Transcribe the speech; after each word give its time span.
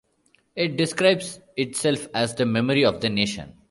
It 0.55 0.77
describes 0.77 1.39
itself 1.55 2.07
as 2.15 2.33
the 2.33 2.47
memory 2.47 2.83
of 2.85 3.01
the 3.01 3.09
nation. 3.11 3.53